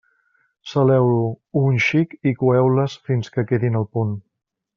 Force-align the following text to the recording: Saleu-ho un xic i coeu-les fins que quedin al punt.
Saleu-ho 0.69 1.19
un 1.65 1.77
xic 1.89 2.15
i 2.31 2.33
coeu-les 2.41 2.97
fins 3.11 3.31
que 3.37 3.45
quedin 3.53 3.79
al 3.83 3.87
punt. 3.99 4.19